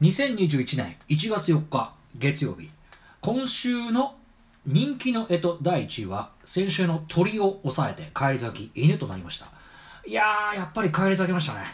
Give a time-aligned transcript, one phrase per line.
[0.00, 2.70] 2021年1月4日月曜日。
[3.20, 4.14] 今週の
[4.64, 9.48] 人気の干支第1位は先週の鳥を抑えて返り咲き犬となりました。
[10.06, 11.64] いやーやっぱり返り咲きましたね。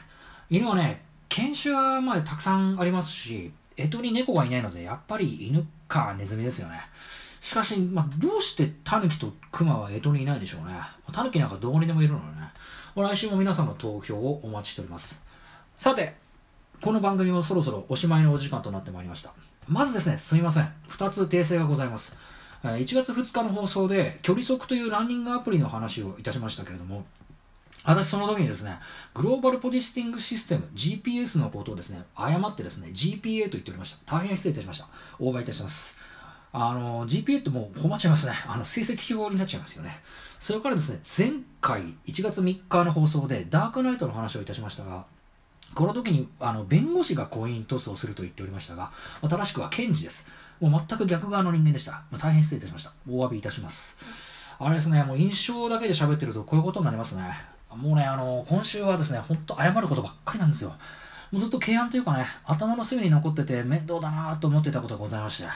[0.48, 6.80] 犬はね犬種はまあたくさんありますし干支に猫がいないのでやっぱり犬かネズミですよね。
[7.42, 10.72] しかし、まあ、どうしてタヌキとクマは干支にいないでしょうね。
[11.12, 12.24] タヌキなんかどこにでもいるのね。
[12.96, 15.22] 来週も皆さんの投票をお待ちしております。
[15.76, 16.23] さて
[16.84, 19.32] この番組もそろそろおしまいのお時間となってまいりました。
[19.66, 20.70] まずですね、すみません。
[20.90, 22.14] 2つ訂正がございます。
[22.62, 27.06] 1月2日の放送で、距離測というランニングアプリの話をいたしましたけれども、
[27.84, 28.76] 私その時にですね、
[29.14, 34.18] グローバルポジシティングシステム GPS のことをですね、誤ってですね、GPA と言っておりました。
[34.18, 34.86] 大変失礼いたしました。
[35.18, 35.96] 大場いたします。
[36.52, 38.34] あの、GPA ってもう困っちゃいますね。
[38.46, 40.02] あの、成績表になっちゃいますよね。
[40.38, 45.06] それからですね、前回1月3日の放送でダークナイトの話をいたしましたが、
[45.74, 50.26] この時にあの弁護士が婚姻トスをすると言っておりましたが、ま、正しくは検事です。
[50.60, 51.92] もう全く逆側の人間でした。
[51.92, 52.92] まあ、大変失礼いたしました。
[53.08, 53.96] お詫びいたします。
[54.58, 57.24] あれですね、もう印象だけで喋ってるとこういうことになりますね。
[57.74, 60.70] もうね、あの、今週はですね、ほんと謝ることばっかりなんですよ。
[61.32, 65.48] もうずっと敬案というかね、頭の隅に残ってて面倒だなと思ってたことがございまして、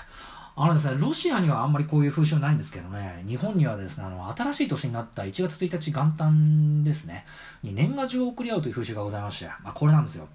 [0.60, 7.24] あのですね、ロシアにはあんまりこういう風習ないんですけどね、日本にはですね、あの、新しい年になった1月1日元旦ですね、
[7.62, 10.26] に年賀状を送り合うという風習がございまして、まあ、これなんですよ。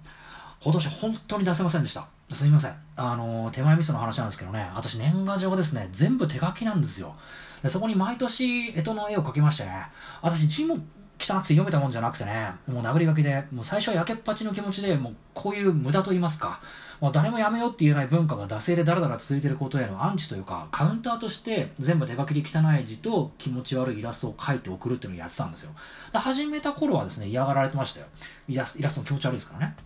[0.62, 2.08] 今年本当に出せませんでした。
[2.32, 2.74] すみません。
[2.96, 7.14] あの、手前味噌の話なんですけどね、私年賀状ですね、全部手書きなんですよ。
[7.62, 9.88] でそこに毎年、干支の絵を描きましてね、
[10.22, 10.78] 私字も
[11.24, 16.60] 汚くて読めたもんじゃなくてね、もう殴り書きで、もう最初はやけっぱちの気持ちで、もうこういう無駄と言いますか、
[17.00, 25.70] もう誰もやめようって言えない文化が惰性でだらだら続いてることへのアンチというか、カウンターとして全部手書きで汚い字と気持ち悪いイラストを描いて送るっていうのをやってたんですよ。
[26.12, 28.06] で始めた頃はですね、嫌がられてましたよ。
[28.48, 29.76] イラスイラストも気持ち悪いですからね。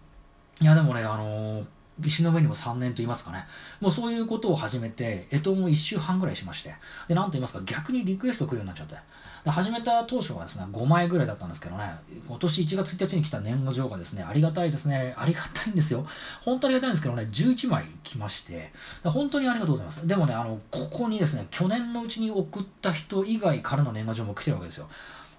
[0.61, 1.67] いや、でもね、あのー
[2.05, 3.47] 石の上にも3年と言いますかね。
[3.81, 6.75] もうそういうことを始めて、えとも1週半ぐらいしまして。
[7.09, 8.97] で、なんと言いますか、逆にリクエスト来るようになっちゃって。
[9.45, 11.91] で始めた当初はですね、5枚ぐらいだったんですけどね、
[12.27, 16.07] 今年1月1日に来た年賀状がですね、ありがたいですね、ありがたいんですよ。
[16.43, 18.73] 本当ありがたいんですけどね、11枚来まして、
[19.05, 20.07] 本当にありがとうございます。
[20.07, 24.89] でもね、あの、ここにですね、去年のうちに送った人以外からの年賀状も来てるわけですよ。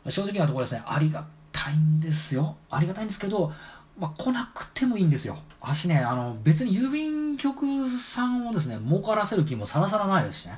[0.07, 2.55] 正直なところですね、ありがたいんですよ。
[2.69, 3.51] ありがたいんですけど、
[3.99, 5.37] まあ、来なくてもいいんですよ。
[5.61, 10.57] 私ね、あの、別に郵便局さんをですね、儲からせる気もさらさらないですしね。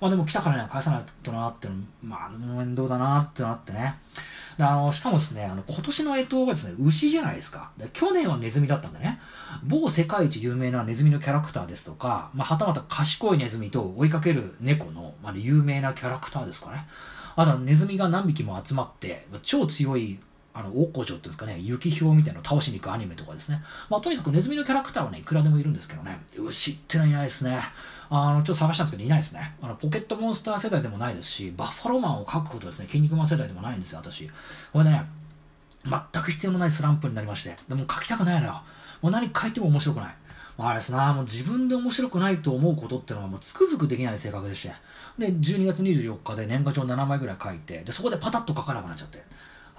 [0.00, 1.68] まあでも来たからね、返さないとなって、
[2.02, 3.94] まあ面倒だなってなってね。
[4.58, 7.70] であの、しかもですね、あの、今年の干支がですね、牛じゃないですか。
[7.78, 9.20] で去年はネズミだったんでね、
[9.62, 16.86] 某世界一有名なネズミのキャラクターですとか、まあ、はたまた賢いネズミと追いかける猫の、まあ、有名なキャラクターですかね。
[17.36, 20.20] あとはネズミが何匹も集まって、超強い
[20.54, 23.62] あの、大古城っていうんですかね、雪氷みたいなのを倒しに行くアニメとかですね。
[23.88, 27.58] まあ、とにかくネズミのキャラクターはね、いくらでもいるんですけどね、牛ってのはいないですね。
[28.10, 29.54] あの、ちょっと探したんですけど、いないですね。
[29.62, 34.30] あの、ポケットモンスター世代でもないですし、バッファローマンを描くことですね、筋肉マン世代でもないんですよ、私。
[34.72, 35.04] これね、
[35.84, 38.62] 全く必要のないスランプになりまして、でも描きたくないのよ。
[39.00, 40.14] もう何書いても面白くない。
[40.58, 44.74] あれですな、もう自分で面白くないと思うことってのはもうつくづくできない性格でして。
[45.18, 49.24] で、12月24日で年賀状7枚ぐらい書いて、で、そこでパタッと書かなくなっちゃって。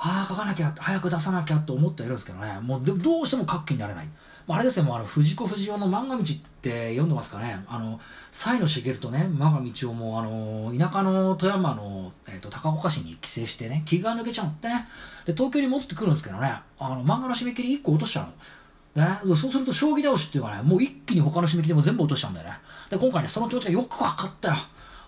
[0.06, 4.08] ああ、書かなきゃ、早く出さなきゃと思っているんですけどね、もうどうしても書く気になれない。
[4.46, 6.26] あれですよ、もうあの藤子不二雄の漫画道っ
[6.62, 7.98] て読んでますかね、あの
[8.34, 14.90] 西野茂とね、漫画道をもうあの田舎の富山の、えーと、高岡市に帰省してね、気が抜けちゃってね、
[15.26, 18.34] で東京に戻ってくるんですけどね、あの漫画の締め切り1個落としちゃうの。
[19.06, 22.56] ね、そうすると将棋倒しっていうかね、もう一気に他の締め切りも全部落としちゃうんだよね。
[22.90, 24.56] で、今回ね、その気持ちがよく分かったよ。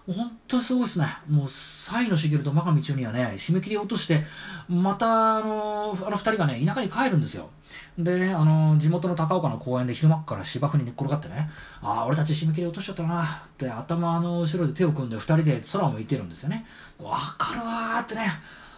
[0.08, 1.08] 本当にすごいですね。
[1.28, 4.24] もう、サイの茂と真上中にはね、締め切り落として、
[4.70, 7.50] また、あの、あの二人がね、田舎に帰るんですよ。
[7.98, 11.50] でね、あの、地元の高岡の公園で昼間から芝生に寝っ転がってね、
[11.82, 13.28] ああ、俺たち締め切り落としちゃったなっ
[13.58, 16.66] て頭の後ろで手を組んで二人で空を向いてるんですよね。
[17.00, 18.28] わかるわーってね。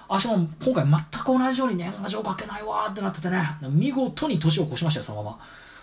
[0.08, 5.40] 足も今回全く同じように年賀状書けないわーってなっててね、見事に年を越しましたよ、そのまま。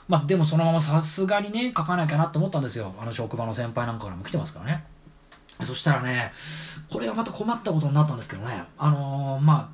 [0.06, 2.95] まあでもそのままさすがにね、書かなきゃなって思ったんですよ。
[2.98, 4.84] あの職場の先輩なんかからも来てますからね。
[5.65, 6.33] そしたらね、
[6.91, 9.71] これがまた困ったことになったんですけどね、あのー、ま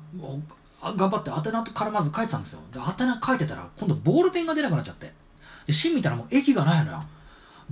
[0.81, 2.61] あ、頑張って宛名からまず書いてたんですよ。
[2.73, 5.13] で、宛名書いてたら、今度ボールペンが出なくなっちゃって。
[5.67, 7.03] で、芯見たらもう液がないのよ。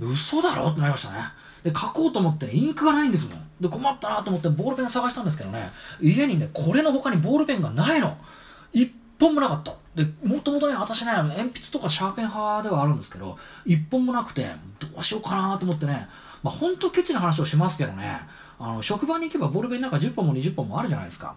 [0.00, 0.68] 嘘だろ？
[0.68, 1.24] ってなりましたね。
[1.62, 3.42] で、書こうと思ってね、インクがないんですもん。
[3.60, 5.70] で、困ったなと思ってボールペン探したんですけどね、
[6.00, 8.16] 家にね、これの他にボールペンがないの。
[8.72, 8.86] 一
[9.18, 9.72] 本もなかった。
[9.94, 16.08] で、もともとね、私ね、鉛筆とかシャーペン派ではあるんですけど、一本もなくて、どうしようかなと思ってね、
[16.42, 18.20] まあ、ほんとケチな話をしますけどね、
[18.58, 21.34] あの、職場に行けばボールペンなんか10本も20本もあるじゃないですか。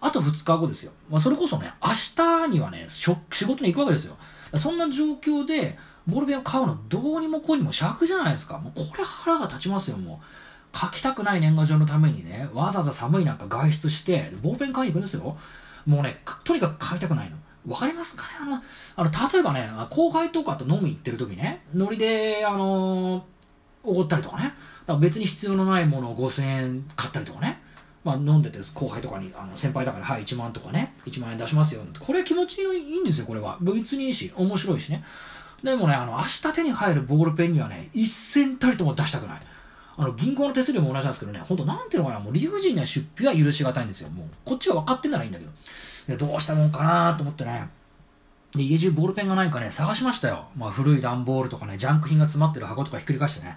[0.00, 0.92] あと2日後ですよ。
[1.10, 4.16] まあ、それこそね、明日にはね、仕事に行くわけですよ。
[4.56, 8.58] そんな状況で、ボールペンを買うのどうにもこうにも尺じゃないですか。
[8.58, 10.78] もうこれ腹が立ちますよ、もう。
[10.78, 15.36] 書きたくない年賀状のためにね、わざわざ寒い中外出して、ボールペン買いに行くんですよ。
[15.86, 17.36] もうね、とにかく買いたくないの。
[17.66, 18.28] わかりますかね？
[18.40, 18.62] あの、
[18.96, 23.22] あの、例えばね、後輩とかと飲み行ってる時ね、ノリで、あのー、
[23.86, 24.44] おごったりとかね。
[24.44, 24.54] だか
[24.94, 27.60] ら別に必要のないものを5000円買ったりとかね。
[28.04, 30.94] まあ、飲んでて後輩とかにあの先輩だからはい1万とかね。
[31.06, 33.58] 1万円出しますよこれ気持ちいいんですよこれは。
[33.60, 35.02] 別にいいし面白いしね。
[35.62, 39.40] でもねあの明日手に入るボールペンにはね一銭たりとも出したくない。
[39.98, 41.40] あの銀行の手数料も同じなんですけどね。
[41.40, 44.10] 本当なんていうのかなもう理不尽な出費は許しがたいんですよ。
[44.10, 45.50] もうこっちが分かってんならいいんだけど。
[46.06, 47.68] でどうしたもんかなと思ってね。
[48.56, 53.56] で家中ボールペンがないかね探しましたよ、まあ、古い段ボールとかねジャンク品が詰まってる箱とかひっくり返してね。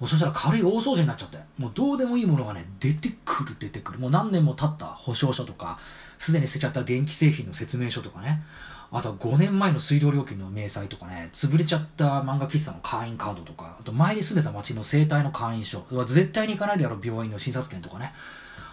[0.00, 3.98] もうそしたら軽い大掃除になっちゃって、もうどうでもいいものがね、出てくる出てくる。
[3.98, 5.78] もう何年も経った保証書とか、
[6.18, 8.42] すでに捨てちゃった電気製品の説明書とかね、
[8.90, 18.14] あとは5年前の水道料金の明細とかね、潰れちゃった漫画喫茶の会員カードとか、あと前に住んでた町の生態の会員証、絶対に行かないであろう病院の診察券とかね、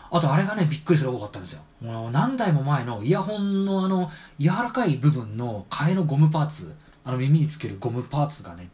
[0.09, 1.62] あとあれがね、びっくりする多かったんですよ。
[1.81, 6.74] もう何台も前のイヤホンのあの、柔らかい部分の替えのゴムパーツ、
[7.04, 8.69] あの耳につけるゴムパーツがね、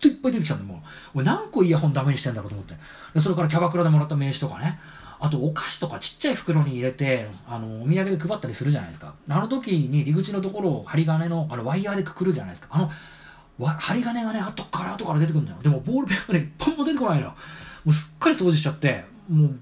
[0.00, 0.82] といっぱい出てきたんで、も
[1.14, 2.74] う、俺何個イヤホンダメにしてんだろうと思って。
[3.14, 4.78] でそれからキャバクラでもらった名刺とかね、
[5.18, 9.14] あとお菓子とかちっちゃい袋に入れて、あの、お土産で配ったりするじゃないですか。
[9.28, 12.68] あの時に入り口のところを針金の、あの、ワイヤーでくくるじゃないですか。
[12.70, 12.90] あの、
[13.78, 15.58] 針金がね、後から後から出てくるんだよ。
[15.62, 17.34] でもボールペンがね、一本も出てこないのよ。
[17.84, 19.58] もうすっかり掃除しちゃって、もう、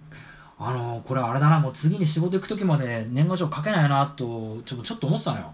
[0.59, 5.53] あのこれあれだな、もう次に仕事行く時まで、年賀状書けないなと、ちょちょっと思ってたのよ。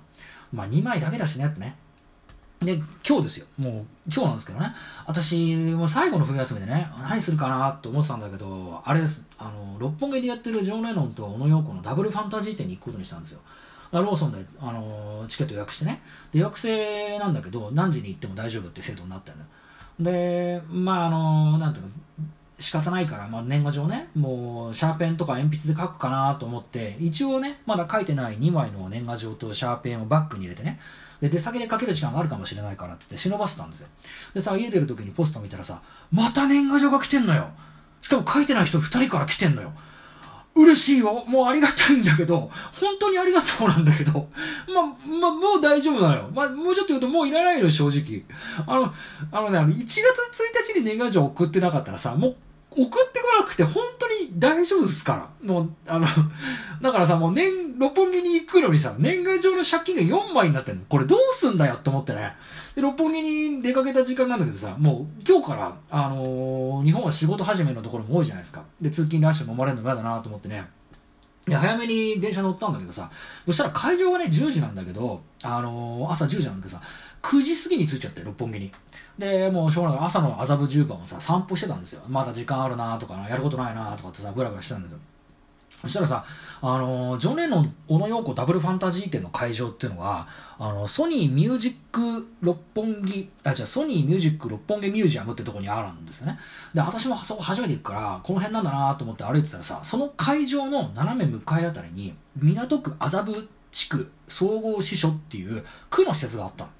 [0.53, 1.77] まあ2枚だけだしね、ってね。
[2.61, 2.75] で、
[3.09, 3.47] 今日ですよ。
[3.57, 3.73] もう、
[4.07, 4.75] 今日なんですけどね。
[5.07, 9.27] 私、もう最後の冬休みでね、何するかなと思ってたんだけど、あれです。
[9.39, 13.41] あの、六本木でやってるジョン・レノンと小野陽子のダブルファンタジー店に行くことにしたんですよ。
[13.93, 16.03] ローソンで、あのチケット予約してね。
[16.33, 19.39] で、予約制なんだけど、何時に行っても大丈夫っていう制度になってる
[19.99, 21.91] ので、まあ、あのなんていうの、
[22.61, 30.79] 仕方ないから、まあ、年賀状ね、もう、シャーペンとか鉛筆で書くかなと思って、一応ね、まだ書いてない2枚の年賀状とシャーペンをバッグに入れてね、
[31.21, 33.89] で、出先でかける時間があるかもしれないからっつって忍ばせたんですよ。
[34.35, 35.81] でさ、家出る時にポスト見たらさ、
[36.13, 37.49] また年賀状が来てんのよ。
[38.03, 39.73] しかも書いてない人2人から来てんのよ。
[40.55, 41.25] 嬉しいよ。
[41.27, 44.29] もうありがたいんだけど、本当にありがとうなんだけど、
[44.75, 46.31] ま、ま、もう大丈夫なのよ。
[46.35, 48.25] ま、もうちょっと言うともういらないのよ、正直。
[48.67, 48.93] あの、
[49.31, 52.37] あのね、1月1日に年賀状送ってなかったらさ、もう
[52.71, 55.53] 送ってこなくて本当に大丈夫ですから。
[55.53, 56.07] もう、あの、
[56.81, 60.83] だからさ、もう年、六本木に行くのにさ、年賀状の借金が4枚になってんの。
[60.89, 62.35] これどうすんだよって思ってね。
[62.77, 68.63] で、六本木に出かけた時間なんだけどさ、もう今日から、あのー、日本は仕事始めのところも多いじゃないですか。
[68.81, 70.65] で、通勤ラッシュ飲まれるの嫌だなと思ってね。
[71.47, 73.11] で、早めに電車乗ったんだけどさ、
[73.47, 76.83] そしたら会場がね、10時なんだけど、あのー、朝10時なんだけどさ、
[77.23, 78.71] 9時過ぎに着いちゃって、六本木に。
[79.19, 79.99] で、もうしょうがない。
[80.01, 82.03] 朝の麻布十番をさ、散歩してたんですよ。
[82.09, 84.99] まだ時間あるなとかやることないなとかってさ、ブラブラしてたんですよ。
[85.71, 86.25] そしたらさ、
[86.61, 90.27] あの、ジョン・レノン、小野洋子ダブルファンタジー展の会場っていうのが、
[90.59, 96.39] あの、ソニーミュージック六本木、あ、じゃソニーミュージック六本木ミュージアムってとこにあるんですね。
[96.75, 106.71] で、私もそこ初めて行くから、この辺なんだなと思って歩いてたらさ、その会場の斜め向かいあたりに、港区麻布地区総合支所っていう区の施設があったの。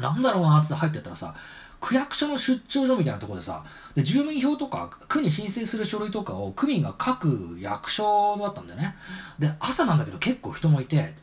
[0.00, 1.34] なんだろうなって入ってったらさ、
[1.80, 8.96] 区役所の出張所みたいなとこでさ、で住民票とか、区に申請する書類とかを区民が書く役所だったんだよね。
[9.38, 11.14] で、朝なんだけど結構人もいて、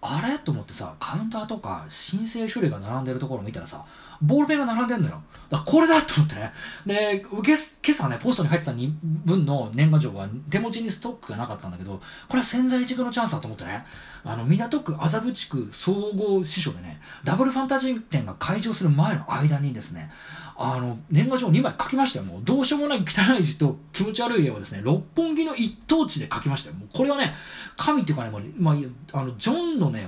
[0.00, 0.38] あれ？
[0.38, 3.84] と思ってさ、カウンターとか申請書類が並んでるところを見たらさ、
[4.22, 5.22] ボールペンが並んでんのよ。
[5.50, 6.52] だこれだと思ってね。
[6.86, 8.74] で、受け、今朝ね、ポストに入ってた
[9.24, 11.92] 分の年賀状は手持ちにストックがなかったんだけど、
[12.28, 13.82] これは潜在一遇のチャンスだと思ってね。
[14.24, 20.10] あの、港区麻布地区総合支所でね、ダブルファンタジー店が開場する前の間にですね、
[20.58, 22.26] あの、年賀状2枚書きましたよ。
[22.26, 26.74] もう、どうしようもない汚い字と気持ち悪い絵をですね、六本木の一等地で書きましたよ。
[26.74, 27.32] もう、これはね、
[27.78, 30.06] 神っていうかね、もう、まあ、あの、ジョンのね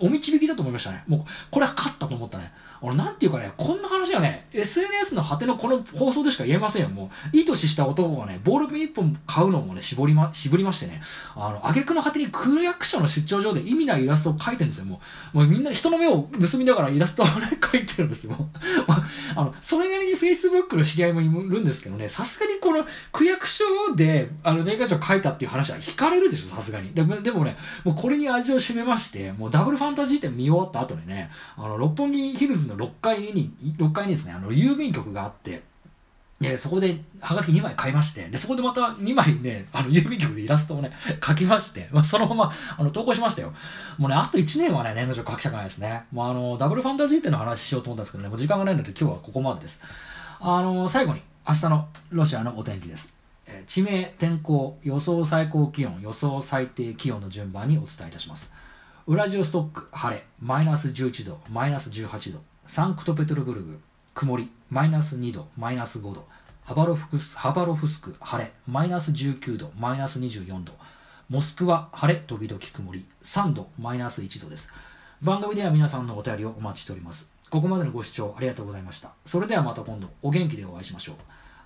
[0.00, 1.04] お、お導きだと思いましたね。
[1.06, 2.52] もう、これは勝ったと思ったね。
[2.82, 6.88] 俺、なんていうかね、こんな話はね、SNS の果てのこの放送でしか言えませんよ。
[6.88, 11.00] もう、いい年した男がね、ボールペン一本買うのもね、絞りま、絞りましてね、
[11.36, 14.84] あの、挙句の果てに区役所の出張所で意味ないイラストを描いてるんですよ。
[14.86, 15.00] も
[15.34, 18.36] う、もうみんな人の目を盗みながらイラストをね、 描いてるんですよ。
[19.36, 26.92] あの、それなりに Facebook の知り合いもいるんですけどね、さすがにこの区役所で、あの、年賀状書いたっていう話は惹かれるでしょ、さすがに。
[26.92, 35.62] ででもね、もうこれに味を占めまして、もうダブルファンタジーって見終わった後にね、あの、六本木ヒルズの6階に6階にですね、あの、郵便局があって、
[36.42, 40.90] で、そこで、はがき2枚買いまして、で、そこでまた2枚ね、あの、郵便局でイラストをね、
[41.24, 43.52] 書きまして、まあ、そのまま、あの、投稿しましたよ。
[43.96, 46.04] もうね、あと1年はね、年賀状書きたくないですね。
[46.10, 49.80] もうあの、ダブルファンタジーっての話しようと思ったんですけどね、もう時間がないので今日はここまでです。
[50.40, 53.14] あの、最後に、明日のロシアのお天気です。
[53.46, 58.50] え地名、天候、予想最高気温、予想最低気温の順番にお伝えいたします。
[59.06, 62.51] ウラジオストック、晴れ、マイナス11度、マイナス18度。
[62.74, 63.78] サンクトペテルブルグ、
[64.14, 66.26] 曇り、マイナス2度、マイナス5度。
[66.64, 70.72] ハバロフスハバロフスク、晴れ、マイナス19度、マイナス24度。
[71.28, 74.72] モスクワ、晴れ、時々曇り、3度、マイナス1度です。
[75.20, 77.28] 番組では皆さんのお便りをお待ちしております。
[77.50, 79.10] ここまでのご視聴ありがとうございました。
[79.26, 81.16] それではまた今度、お元気でお会いしましょう。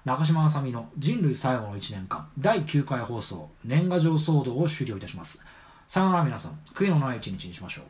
[0.05, 5.41] 中島あさみの人類最後の1年間、第9回放送、年賀状騒動を終了いたします。
[5.87, 7.85] さよなら皆さん、悔いのない一日にしましょう。